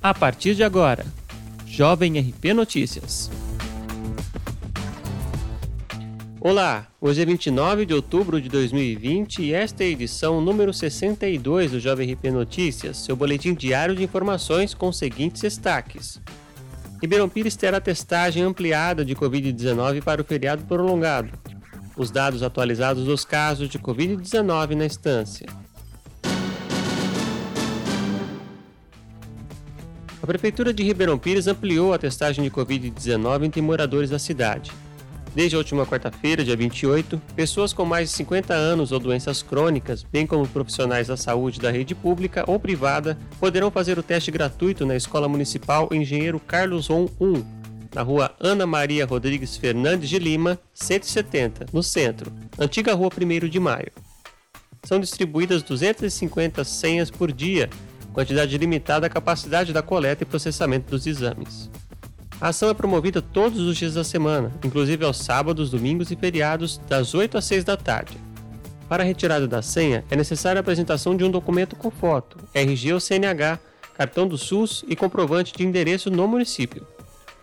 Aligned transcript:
A 0.00 0.14
partir 0.14 0.54
de 0.54 0.62
agora, 0.62 1.04
Jovem 1.66 2.20
RP 2.20 2.54
Notícias. 2.54 3.28
Olá, 6.40 6.86
hoje 7.00 7.20
é 7.20 7.24
29 7.24 7.84
de 7.84 7.94
outubro 7.94 8.40
de 8.40 8.48
2020 8.48 9.42
e 9.42 9.52
esta 9.52 9.82
é 9.82 9.88
a 9.88 9.90
edição 9.90 10.40
número 10.40 10.72
62 10.72 11.72
do 11.72 11.80
Jovem 11.80 12.12
RP 12.12 12.26
Notícias, 12.26 12.98
seu 12.98 13.16
boletim 13.16 13.54
diário 13.54 13.96
de 13.96 14.04
informações 14.04 14.72
com 14.72 14.88
os 14.88 14.98
seguintes 14.98 15.42
destaques. 15.42 16.20
Ribeirão 17.02 17.28
Pires 17.28 17.56
terá 17.56 17.80
testagem 17.80 18.44
ampliada 18.44 19.04
de 19.04 19.16
Covid-19 19.16 20.00
para 20.04 20.22
o 20.22 20.24
feriado 20.24 20.62
prolongado. 20.62 21.32
Os 21.96 22.12
dados 22.12 22.44
atualizados 22.44 23.04
dos 23.04 23.24
casos 23.24 23.68
de 23.68 23.80
Covid-19 23.80 24.76
na 24.76 24.86
estância. 24.86 25.48
Prefeitura 30.28 30.74
de 30.74 30.82
Ribeirão 30.82 31.18
Pires 31.18 31.46
ampliou 31.46 31.94
a 31.94 31.98
testagem 31.98 32.44
de 32.44 32.50
Covid-19 32.50 33.44
entre 33.44 33.62
moradores 33.62 34.10
da 34.10 34.18
cidade. 34.18 34.70
Desde 35.34 35.56
a 35.56 35.58
última 35.58 35.86
quarta-feira, 35.86 36.44
dia 36.44 36.54
28, 36.54 37.18
pessoas 37.34 37.72
com 37.72 37.86
mais 37.86 38.10
de 38.10 38.16
50 38.16 38.52
anos 38.52 38.92
ou 38.92 39.00
doenças 39.00 39.42
crônicas, 39.42 40.02
bem 40.02 40.26
como 40.26 40.46
profissionais 40.46 41.06
da 41.06 41.16
saúde 41.16 41.58
da 41.58 41.70
rede 41.70 41.94
pública 41.94 42.44
ou 42.46 42.60
privada, 42.60 43.16
poderão 43.40 43.70
fazer 43.70 43.98
o 43.98 44.02
teste 44.02 44.30
gratuito 44.30 44.84
na 44.84 44.94
Escola 44.94 45.30
Municipal 45.30 45.88
Engenheiro 45.92 46.38
Carlos 46.38 46.88
Ron 46.88 47.08
1, 47.18 47.44
na 47.94 48.02
rua 48.02 48.36
Ana 48.38 48.66
Maria 48.66 49.06
Rodrigues 49.06 49.56
Fernandes 49.56 50.10
de 50.10 50.18
Lima, 50.18 50.58
170, 50.74 51.68
no 51.72 51.82
centro, 51.82 52.30
antiga 52.58 52.92
rua 52.92 53.08
1 53.08 53.48
de 53.48 53.58
Maio. 53.58 53.92
São 54.84 55.00
distribuídas 55.00 55.62
250 55.62 56.64
senhas 56.64 57.10
por 57.10 57.32
dia, 57.32 57.70
quantidade 58.18 58.58
limitada 58.58 59.06
à 59.06 59.08
capacidade 59.08 59.72
da 59.72 59.80
coleta 59.80 60.24
e 60.24 60.26
processamento 60.26 60.90
dos 60.90 61.06
exames. 61.06 61.70
A 62.40 62.48
ação 62.48 62.68
é 62.68 62.74
promovida 62.74 63.22
todos 63.22 63.60
os 63.60 63.76
dias 63.76 63.94
da 63.94 64.02
semana, 64.02 64.52
inclusive 64.64 65.04
aos 65.04 65.18
sábados, 65.18 65.70
domingos 65.70 66.10
e 66.10 66.16
feriados, 66.16 66.80
das 66.88 67.14
8 67.14 67.38
às 67.38 67.44
6 67.44 67.62
da 67.62 67.76
tarde. 67.76 68.18
Para 68.88 69.04
a 69.04 69.06
retirada 69.06 69.46
da 69.46 69.62
senha, 69.62 70.04
é 70.10 70.16
necessária 70.16 70.58
a 70.58 70.62
apresentação 70.62 71.16
de 71.16 71.22
um 71.22 71.30
documento 71.30 71.76
com 71.76 71.92
foto, 71.92 72.38
RG 72.52 72.92
ou 72.92 72.98
CNH, 72.98 73.60
cartão 73.94 74.26
do 74.26 74.36
SUS 74.36 74.84
e 74.88 74.96
comprovante 74.96 75.52
de 75.56 75.64
endereço 75.64 76.10
no 76.10 76.26
município. 76.26 76.84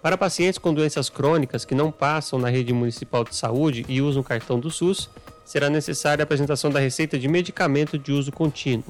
Para 0.00 0.16
pacientes 0.16 0.58
com 0.58 0.72
doenças 0.72 1.08
crônicas 1.08 1.64
que 1.64 1.74
não 1.74 1.90
passam 1.90 2.38
na 2.38 2.48
rede 2.48 2.72
municipal 2.72 3.24
de 3.24 3.34
saúde 3.34 3.84
e 3.88 4.00
usam 4.00 4.22
cartão 4.22 4.60
do 4.60 4.70
SUS, 4.70 5.10
será 5.44 5.68
necessária 5.68 6.22
a 6.22 6.24
apresentação 6.24 6.70
da 6.70 6.78
receita 6.78 7.18
de 7.18 7.26
medicamento 7.26 7.98
de 7.98 8.12
uso 8.12 8.30
contínuo. 8.30 8.84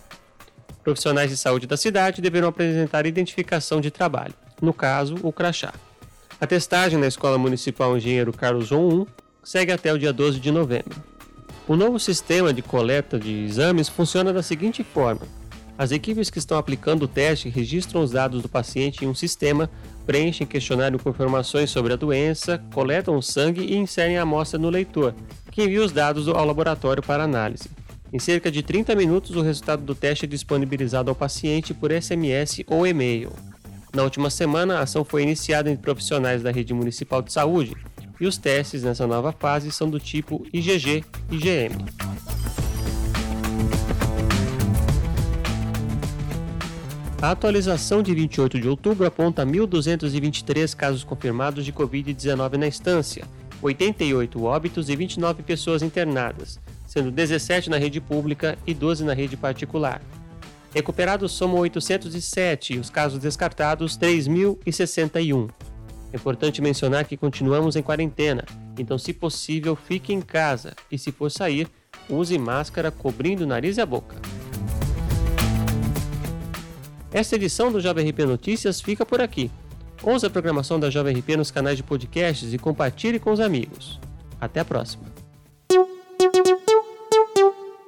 Profissionais 0.83 1.31
de 1.31 1.36
saúde 1.36 1.67
da 1.67 1.77
cidade 1.77 2.23
deverão 2.23 2.48
apresentar 2.48 3.05
identificação 3.06 3.81
de 3.81 3.91
trabalho, 3.91 4.34
no 4.62 4.73
caso, 4.73 5.17
o 5.22 5.33
crachá. 5.33 5.75
A 6.41 6.47
testagem 6.47 6.98
na 6.98 7.06
Escola 7.06 7.37
Municipal 7.37 7.97
Engenheiro 7.97 8.33
Carlos 8.33 8.69
João 8.69 8.89
1 8.89 9.06
segue 9.45 9.72
até 9.72 9.92
o 9.92 9.98
dia 9.98 10.12
12 10.12 10.41
de 10.41 10.50
novembro. 10.50 10.97
O 11.69 11.77
novo 11.77 12.00
sistema 12.00 12.53
de 12.53 12.62
coleta 12.62 13.19
de 13.19 13.45
exames 13.45 13.89
funciona 13.89 14.33
da 14.33 14.42
seguinte 14.42 14.83
forma: 14.83 15.20
as 15.77 15.92
equipes 15.92 16.31
que 16.31 16.39
estão 16.39 16.56
aplicando 16.59 17.03
o 17.03 17.09
teste 17.09 17.48
registram 17.48 18.03
os 18.03 18.11
dados 18.11 18.42
do 18.42 18.48
paciente 18.48 19.05
em 19.05 19.09
um 19.09 19.15
sistema, 19.15 19.70
preenchem 20.06 20.47
questionário 20.47 20.98
com 20.98 21.11
informações 21.11 21.70
sobre 21.70 21.92
a 21.92 21.97
doença, 21.97 22.62
coletam 22.72 23.17
o 23.17 23.22
sangue 23.22 23.62
e 23.62 23.77
inserem 23.77 24.19
a 24.19 24.22
amostra 24.22 24.59
no 24.59 24.70
leitor, 24.70 25.15
que 25.50 25.62
envia 25.62 25.83
os 25.83 25.92
dados 25.92 26.27
ao 26.27 26.44
laboratório 26.44 27.03
para 27.03 27.25
análise. 27.25 27.69
Em 28.12 28.19
cerca 28.19 28.50
de 28.50 28.61
30 28.61 28.97
minutos, 28.97 29.36
o 29.36 29.41
resultado 29.41 29.84
do 29.84 29.94
teste 29.94 30.25
é 30.25 30.28
disponibilizado 30.28 31.11
ao 31.11 31.14
paciente 31.14 31.72
por 31.72 31.92
SMS 31.92 32.64
ou 32.66 32.84
e-mail. 32.84 33.33
Na 33.94 34.03
última 34.03 34.30
semana, 34.30 34.78
a 34.78 34.83
ação 34.83 35.05
foi 35.05 35.22
iniciada 35.22 35.70
entre 35.70 35.83
profissionais 35.83 36.42
da 36.42 36.50
rede 36.50 36.75
municipal 36.75 37.22
de 37.22 37.33
saúde 37.33 37.77
e 38.20 38.27
os 38.27 38.36
testes 38.36 38.83
nessa 38.83 39.06
nova 39.06 39.33
fase 39.33 39.71
são 39.71 39.88
do 39.88 40.00
tipo 40.00 40.44
IgG 40.53 41.04
e 41.31 41.37
IgM. 41.37 41.84
A 47.22 47.31
atualização 47.31 48.03
de 48.03 48.15
28 48.15 48.59
de 48.59 48.69
outubro 48.69 49.06
aponta 49.06 49.44
1.223 49.44 50.75
casos 50.75 51.04
confirmados 51.04 51.65
de 51.65 51.72
Covid-19 51.72 52.56
na 52.56 52.66
instância, 52.66 53.25
88 53.62 54.43
óbitos 54.43 54.88
e 54.88 54.97
29 54.97 55.43
pessoas 55.43 55.82
internadas, 55.82 56.59
sendo 56.87 57.10
17 57.10 57.71
na 57.71 57.78
rede 57.78 58.00
pública 58.00 58.59
e 58.66 58.72
12 58.72 59.04
na 59.04 59.12
rede 59.12 59.37
particular. 59.37 60.00
Recuperados 60.75 61.32
somam 61.32 61.59
807 61.59 62.75
e 62.75 62.78
os 62.78 62.91
casos 62.91 63.19
descartados 63.19 63.98
3.061. 63.98 65.50
É 66.12 66.16
importante 66.16 66.62
mencionar 66.62 67.04
que 67.04 67.16
continuamos 67.16 67.76
em 67.76 67.82
quarentena, 67.82 68.44
então, 68.78 68.97
se 68.97 69.12
possível, 69.12 69.77
fique 69.77 70.12
em 70.12 70.21
casa 70.22 70.75
e, 70.91 70.98
se 70.98 71.12
for 71.12 71.31
sair, 71.31 71.69
use 72.09 72.38
máscara 72.38 72.91
cobrindo 72.91 73.44
o 73.44 73.47
nariz 73.47 73.77
e 73.77 73.81
a 73.81 73.87
boca. 73.87 74.16
Esta 77.12 77.37
edição 77.37 77.71
do 77.71 77.81
Jovem 77.81 78.09
RP 78.09 78.21
Notícias 78.21 78.81
fica 78.81 79.04
por 79.04 79.21
aqui. 79.21 79.50
Ouça 80.03 80.28
a 80.28 80.31
programação 80.31 80.81
da 80.81 80.88
Jovem 80.88 81.19
RP 81.19 81.37
nos 81.37 81.50
canais 81.50 81.77
de 81.77 81.83
podcasts 81.83 82.55
e 82.55 82.59
compartilhe 82.59 83.19
com 83.19 83.33
os 83.33 83.41
amigos. 83.41 84.00
Até 84.41 84.61
a 84.61 84.65
próxima! 84.65 85.19